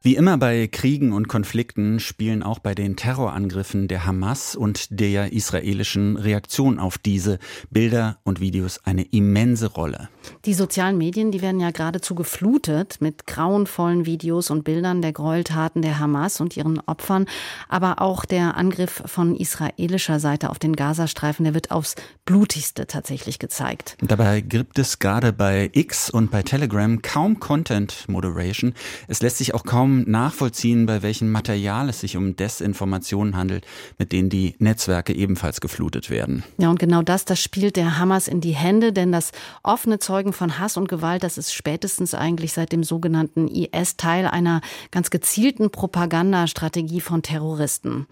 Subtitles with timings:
[0.00, 5.32] wie immer bei Kriegen und Konflikten spielen auch bei den Terrorangriffen der Hamas und der
[5.32, 7.40] israelischen Reaktion auf diese
[7.70, 10.08] Bilder und Videos eine immense Rolle.
[10.44, 15.82] Die sozialen Medien, die werden ja geradezu geflutet mit grauenvollen Videos und Bildern der Gräueltaten
[15.82, 17.26] der Hamas und ihren Opfern,
[17.68, 23.40] aber auch der Angriff von israelischer Seite auf den Gazastreifen, der wird aufs blutigste tatsächlich
[23.40, 23.96] gezeigt.
[24.00, 28.74] Dabei gibt es gerade bei X und bei Telegram kaum Content Moderation.
[29.08, 33.66] Es lässt sich auch kaum kaum nachvollziehen, bei welchem Material es sich um Desinformationen handelt,
[33.98, 36.44] mit denen die Netzwerke ebenfalls geflutet werden.
[36.58, 40.32] Ja, und genau das, das spielt der Hamas in die Hände, denn das offene Zeugen
[40.32, 45.10] von Hass und Gewalt, das ist spätestens eigentlich seit dem sogenannten IS Teil einer ganz
[45.10, 48.06] gezielten Propagandastrategie von Terroristen.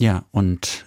[0.00, 0.86] Ja, und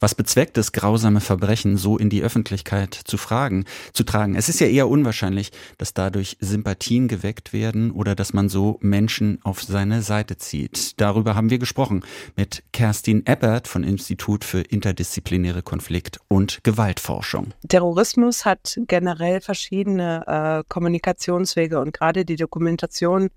[0.00, 4.34] was bezweckt es, grausame Verbrechen so in die Öffentlichkeit zu fragen, zu tragen?
[4.34, 9.38] Es ist ja eher unwahrscheinlich, dass dadurch Sympathien geweckt werden oder dass man so Menschen
[9.42, 11.00] auf seine Seite zieht.
[11.00, 12.02] Darüber haben wir gesprochen
[12.36, 17.52] mit Kerstin Eppert von Institut für interdisziplinäre Konflikt- und Gewaltforschung.
[17.68, 23.30] Terrorismus hat generell verschiedene äh, Kommunikationswege und gerade die Dokumentation,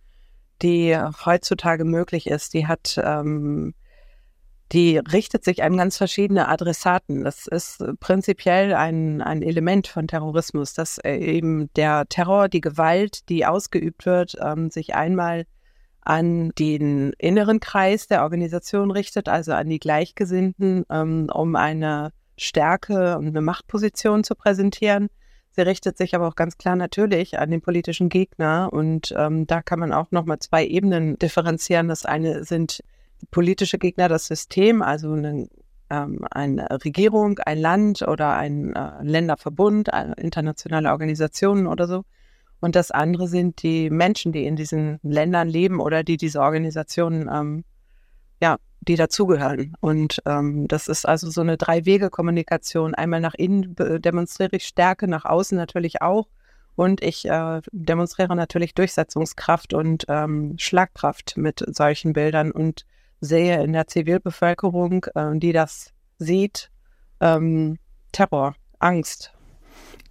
[0.62, 0.96] die
[1.26, 3.74] heutzutage möglich ist, die hat ähm,
[4.72, 7.24] die richtet sich an ganz verschiedene Adressaten.
[7.24, 13.28] Das ist prinzipiell ein, ein Element von Terrorismus, dass äh, eben der Terror, die Gewalt,
[13.30, 15.46] die ausgeübt wird, ähm, sich einmal
[16.02, 23.18] an den inneren Kreis der Organisation richtet, also an die Gleichgesinnten, ähm, um eine Stärke
[23.18, 25.10] und eine Machtposition zu präsentieren.
[25.52, 29.62] Sie richtet sich aber auch ganz klar natürlich an den politischen Gegner und ähm, da
[29.62, 31.90] kann man auch nochmal zwei Ebenen differenzieren.
[31.90, 32.82] Das eine sind
[33.30, 35.48] politische Gegner das System, also eine,
[35.90, 42.04] ähm, eine Regierung, ein Land oder ein äh, Länderverbund, eine internationale Organisationen oder so.
[42.60, 47.30] Und das andere sind die Menschen, die in diesen Ländern leben oder die diese Organisationen,
[47.32, 47.64] ähm,
[48.42, 49.76] ja, die dazugehören.
[49.80, 52.96] Und ähm, das ist also so eine Drei-Wege-Kommunikation.
[52.96, 56.28] Einmal nach innen demonstriere ich Stärke, nach außen natürlich auch.
[56.76, 62.86] Und ich äh, demonstriere natürlich Durchsetzungskraft und ähm, Schlagkraft mit solchen Bildern und
[63.22, 66.70] sehe in der Zivilbevölkerung, äh, die das sieht,
[67.22, 67.78] ähm,
[68.12, 69.34] Terror, Angst.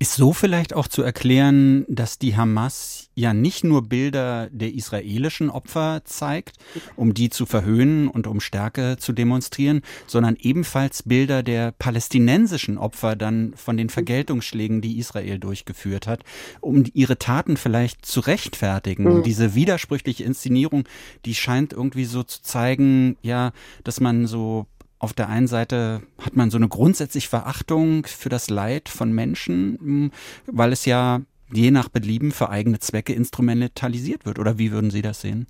[0.03, 5.51] Ist so vielleicht auch zu erklären, dass die Hamas ja nicht nur Bilder der israelischen
[5.51, 6.57] Opfer zeigt,
[6.97, 13.15] um die zu verhöhnen und um Stärke zu demonstrieren, sondern ebenfalls Bilder der palästinensischen Opfer
[13.15, 16.25] dann von den Vergeltungsschlägen, die Israel durchgeführt hat,
[16.63, 19.19] um ihre Taten vielleicht zu rechtfertigen.
[19.19, 19.23] Mhm.
[19.23, 20.85] Diese widersprüchliche Inszenierung,
[21.27, 23.53] die scheint irgendwie so zu zeigen, ja,
[23.85, 24.67] dass man so
[25.01, 29.79] auf der einen Seite hat man so eine grundsätzlich Verachtung für das Leid von Menschen,
[29.81, 30.11] hm,
[30.47, 34.39] weil es ja je nach Belieben für eigene Zwecke instrumentalisiert wird.
[34.39, 35.47] Oder wie würden Sie das sehen?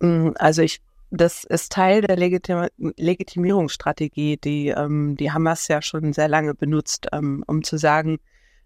[0.00, 0.80] Hm, also ich,
[1.10, 7.08] das ist Teil der Legitim Legitimierungsstrategie, die ähm, die Hamas ja schon sehr lange benutzt,
[7.12, 8.18] ähm, um zu sagen,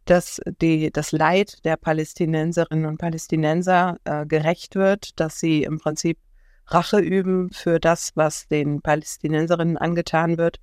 [0.04, 6.18] dass die, das Leid der Palästinenserinnen und Palästinenser äh, gerecht wird, dass sie im Prinzip
[6.66, 10.60] Rache üben für das, was den Palästinenserinnen angetan wird.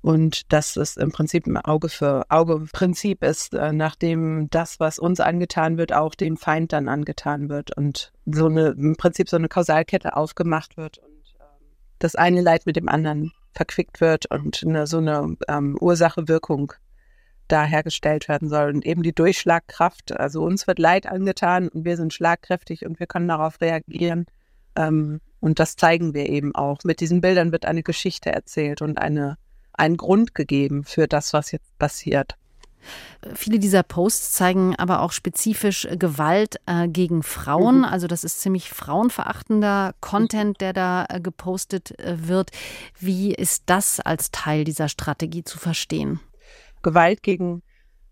[0.00, 4.98] Und dass es im Prinzip ein Auge für Auge Prinzip ist, äh, nachdem das, was
[4.98, 9.36] uns angetan wird, auch dem Feind dann angetan wird und so eine, im Prinzip so
[9.36, 11.46] eine Kausalkette aufgemacht wird und ähm,
[12.00, 16.74] das eine Leid mit dem anderen verquickt wird und eine, so eine ähm, Ursache-Wirkung
[17.48, 18.74] da hergestellt werden soll.
[18.74, 23.06] Und eben die Durchschlagkraft, also uns wird Leid angetan und wir sind schlagkräftig und wir
[23.06, 24.26] können darauf reagieren.
[24.76, 26.78] Ähm, und das zeigen wir eben auch.
[26.84, 29.36] Mit diesen Bildern wird eine Geschichte erzählt und eine,
[29.74, 32.36] ein Grund gegeben für das, was jetzt passiert.
[33.34, 37.78] Viele dieser Posts zeigen aber auch spezifisch Gewalt äh, gegen Frauen.
[37.78, 37.84] Mhm.
[37.84, 42.50] Also das ist ziemlich frauenverachtender Content, der da äh, gepostet äh, wird.
[42.98, 46.20] Wie ist das als Teil dieser Strategie zu verstehen?
[46.82, 47.62] Gewalt gegen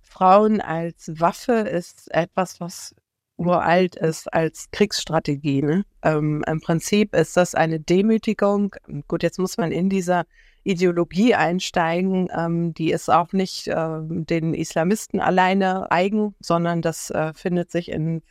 [0.02, 2.94] Frauen als Waffe ist etwas, was
[3.36, 5.62] uralt ist als Kriegsstrategie.
[5.62, 5.84] Ne?
[6.02, 8.74] Ähm, Im Prinzip ist das eine Demütigung.
[9.08, 10.24] Gut, jetzt muss man in dieser
[10.64, 12.28] Ideologie einsteigen.
[12.36, 17.90] Ähm, die ist auch nicht äh, den Islamisten alleine eigen, sondern das äh, findet sich
[17.90, 18.22] in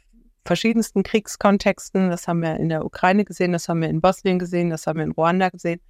[0.45, 2.09] verschiedensten Kriegskontexten.
[2.09, 4.97] Das haben wir in der Ukraine gesehen, das haben wir in Bosnien gesehen, das haben
[4.97, 5.81] wir in Ruanda gesehen.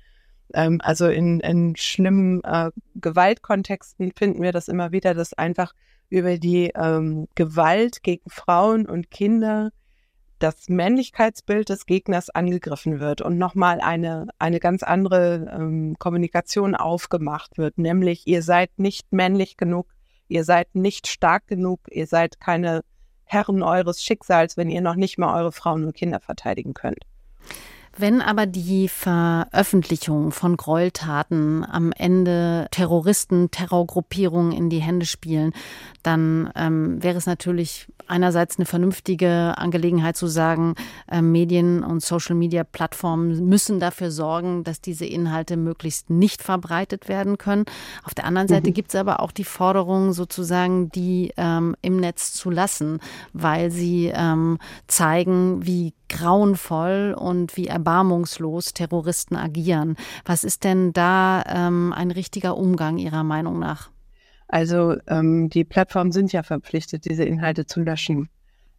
[0.54, 5.74] Ähm, also in, in schlimmen äh, Gewaltkontexten finden wir das immer wieder, dass einfach
[6.10, 9.72] über die ähm, Gewalt gegen Frauen und Kinder
[10.40, 17.58] das Männlichkeitsbild des Gegners angegriffen wird und nochmal eine, eine ganz andere ähm, Kommunikation aufgemacht
[17.58, 19.88] wird, nämlich ihr seid nicht männlich genug,
[20.32, 22.86] Ihr seid nicht stark genug, ihr seid keine
[23.26, 27.04] Herren eures Schicksals, wenn ihr noch nicht mal eure Frauen und Kinder verteidigen könnt.
[27.98, 35.54] Wenn aber die Veröffentlichung von Gräueltaten am Ende Terroristen, Terrorgruppierungen in die Hände spielen,
[36.04, 40.76] dann ähm, wäre es natürlich einerseits eine vernünftige Angelegenheit zu sagen,
[41.10, 47.66] äh, Medien und Social-Media-Plattformen müssen dafür sorgen, dass diese Inhalte möglichst nicht verbreitet werden können.
[48.04, 48.74] Auf der anderen Seite mhm.
[48.74, 53.00] gibt es aber auch die Forderung, sozusagen die ähm, im Netz zu lassen,
[53.34, 54.58] weil sie ähm,
[54.88, 59.98] zeigen, wie grauenvoll und wie erbarmungslos Terroristen agieren.
[60.24, 63.90] Was ist denn da ähm, ein richtiger Umgang Ihrer Meinung nach?
[64.48, 68.30] Also ähm, die Plattformen sind ja verpflichtet, diese Inhalte zu löschen.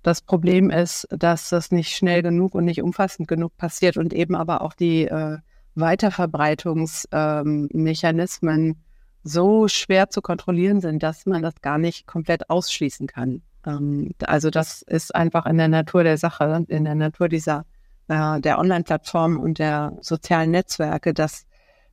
[0.02, 4.37] Das Problem ist, dass das nicht schnell genug und nicht umfassend genug passiert und eben
[4.37, 5.38] aber auch die äh,
[5.75, 8.76] Weiterverbreitungsmechanismen ähm,
[9.25, 13.43] so schwer zu kontrollieren sind, dass man das gar nicht komplett ausschließen kann.
[13.66, 17.64] Ähm, also das ist einfach in der Natur der Sache, in der Natur dieser
[18.12, 21.47] äh, der Online-Plattformen und der sozialen Netzwerke, dass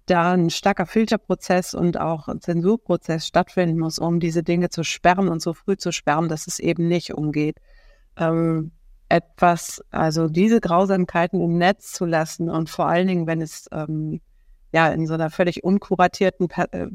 [0.05, 5.41] da ein starker Filterprozess und auch Zensurprozess stattfinden muss, um diese Dinge zu sperren und
[5.41, 7.57] so früh zu sperren, dass es eben nicht umgeht.
[8.17, 8.71] Ähm,
[9.07, 14.21] etwas, also diese Grausamkeiten im Netz zu lassen und vor allen Dingen, wenn es ähm,
[14.71, 16.87] ja in so einer völlig unkuratierten äh,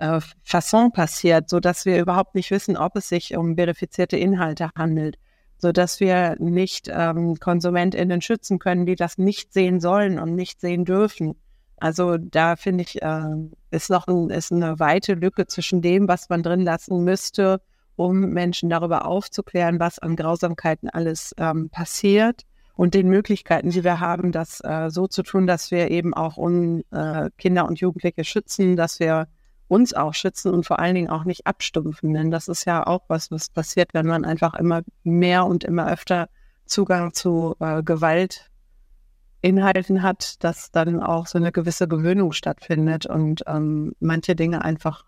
[0.00, 4.70] äh, Fasson passiert, so dass wir überhaupt nicht wissen, ob es sich um verifizierte Inhalte
[4.76, 5.18] handelt,
[5.58, 10.60] so dass wir nicht ähm, KonsumentInnen schützen können, die das nicht sehen sollen und nicht
[10.60, 11.34] sehen dürfen.
[11.78, 13.34] Also da finde ich, äh,
[13.70, 17.60] ist noch ein, ist eine weite Lücke zwischen dem, was man drin lassen müsste,
[17.96, 22.42] um Menschen darüber aufzuklären, was an Grausamkeiten alles ähm, passiert
[22.74, 26.36] und den Möglichkeiten, die wir haben, das äh, so zu tun, dass wir eben auch
[26.36, 29.26] un, äh, Kinder und Jugendliche schützen, dass wir
[29.68, 32.14] uns auch schützen und vor allen Dingen auch nicht abstumpfen.
[32.14, 35.90] Denn das ist ja auch was, was passiert, wenn man einfach immer mehr und immer
[35.90, 36.28] öfter
[36.64, 43.94] Zugang zu äh, Gewaltinhalten hat, dass dann auch so eine gewisse Gewöhnung stattfindet und ähm,
[44.00, 45.04] manche Dinge einfach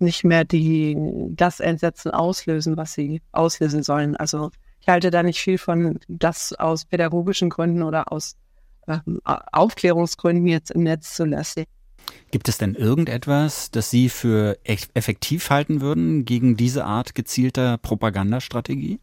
[0.00, 0.96] nicht mehr die
[1.30, 4.16] das Entsetzen auslösen, was sie auslösen sollen.
[4.16, 8.36] Also ich halte da nicht viel von, das aus pädagogischen Gründen oder aus
[8.86, 11.64] ähm, Aufklärungsgründen jetzt im Netz zu lassen.
[12.30, 19.00] Gibt es denn irgendetwas, das Sie für effektiv halten würden gegen diese Art gezielter Propagandastrategie?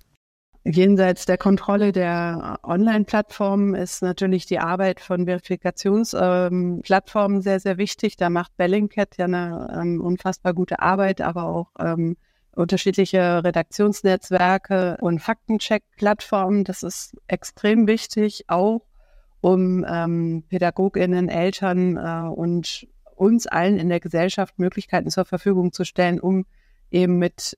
[0.68, 8.18] Jenseits der Kontrolle der Online-Plattformen ist natürlich die Arbeit von Verifikationsplattformen ähm, sehr, sehr wichtig.
[8.18, 12.18] Da macht Bellingcat ja eine ähm, unfassbar gute Arbeit, aber auch ähm,
[12.56, 16.64] unterschiedliche Redaktionsnetzwerke und Faktencheck-Plattformen.
[16.64, 18.82] Das ist extrem wichtig, auch
[19.42, 25.86] um ähm, PädagogInnen, Eltern äh, und uns allen in der Gesellschaft Möglichkeiten zur Verfügung zu
[25.86, 26.46] stellen, um
[26.92, 27.58] eben mit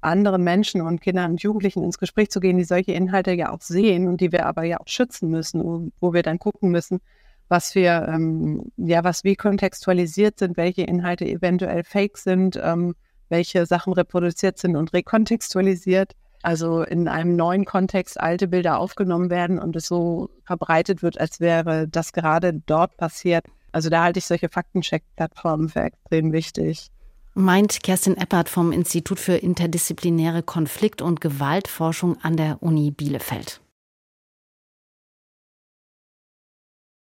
[0.00, 3.60] anderen Menschen und Kindern und Jugendlichen ins Gespräch zu gehen, die solche Inhalte ja auch
[3.60, 7.00] sehen und die wir aber ja auch schützen müssen, wo wir dann gucken müssen,
[7.48, 12.94] was wir, ähm, ja, was wie kontextualisiert sind, welche Inhalte eventuell fake sind, ähm,
[13.28, 16.12] welche Sachen reproduziert sind und rekontextualisiert.
[16.42, 21.40] Also in einem neuen Kontext alte Bilder aufgenommen werden und es so verbreitet wird, als
[21.40, 23.46] wäre das gerade dort passiert.
[23.76, 26.86] Also da halte ich solche Faktencheck-Plattformen für extrem wichtig.
[27.34, 33.60] Meint Kerstin Eppert vom Institut für interdisziplinäre Konflikt- und Gewaltforschung an der Uni Bielefeld.